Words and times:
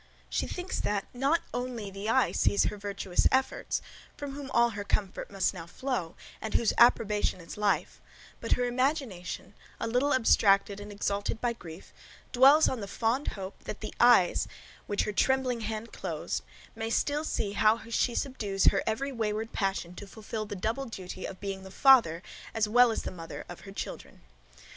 She 0.31 0.47
thinks 0.47 0.79
that 0.79 1.05
not 1.13 1.41
only 1.53 1.91
the 1.91 2.09
eye 2.09 2.31
sees 2.31 2.63
her 2.63 2.75
virtuous 2.77 3.27
efforts, 3.31 3.83
from 4.17 4.31
whom 4.31 4.49
all 4.49 4.71
her 4.71 4.83
comfort 4.83 5.29
now 5.29 5.35
must 5.35 5.55
flow, 5.79 6.15
and 6.41 6.55
whose 6.55 6.73
approbation 6.79 7.39
is 7.39 7.55
life; 7.55 8.01
but 8.39 8.53
her 8.53 8.63
imagination, 8.65 9.53
a 9.79 9.85
little 9.85 10.11
abstracted 10.15 10.79
and 10.79 10.91
exalted 10.91 11.39
by 11.39 11.53
grief, 11.53 11.93
dwells 12.31 12.67
on 12.67 12.79
the 12.79 12.87
fond 12.87 13.27
hope, 13.37 13.63
that 13.65 13.81
the 13.81 13.93
eyes 13.99 14.47
which 14.87 15.03
her 15.03 15.13
trembling 15.13 15.61
hand 15.61 15.93
closed, 15.93 16.41
may 16.75 16.89
still 16.89 17.23
see 17.23 17.51
how 17.51 17.87
she 17.91 18.15
subdues 18.15 18.67
every 18.87 19.11
wayward 19.11 19.53
passion 19.53 19.93
to 19.93 20.07
fulfil 20.07 20.47
the 20.47 20.55
double 20.55 20.85
duty 20.87 21.27
of 21.27 21.39
being 21.39 21.61
the 21.61 21.69
father 21.69 22.23
as 22.55 22.67
well 22.67 22.89
as 22.89 23.03
the 23.03 23.11
mother 23.11 23.45
of 23.47 23.59
her 23.69 23.71
children. 23.71 24.21